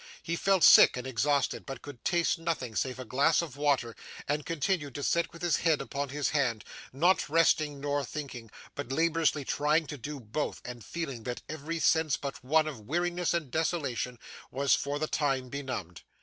[0.23, 3.95] He felt sick and exhausted, but could taste nothing save a glass of water,
[4.27, 8.91] and continued to sit with his head upon his hand; not resting nor thinking, but
[8.91, 13.51] laboriously trying to do both, and feeling that every sense but one of weariness and
[13.51, 14.17] desolation,
[14.49, 16.01] was for the time benumbed.